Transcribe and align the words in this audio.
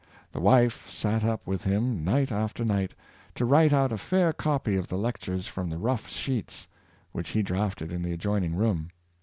His 0.33 0.41
wife 0.41 0.89
sat 0.89 1.23
up 1.23 1.45
with 1.45 1.63
him 1.63 2.03
night 2.03 2.31
after 2.31 2.65
night, 2.65 2.95
to 3.35 3.45
write 3.45 3.71
out 3.71 3.91
a 3.91 3.99
fair 3.99 4.33
copy 4.33 4.75
of 4.75 4.87
the 4.87 4.97
lectures 4.97 5.45
from 5.45 5.69
the 5.69 5.77
rough 5.77 6.09
sheets, 6.09 6.67
which 7.11 7.29
he 7.29 7.43
drafted 7.43 7.91
in 7.91 8.01
the 8.01 8.13
adjoining 8.13 8.55
room. 8.55 8.89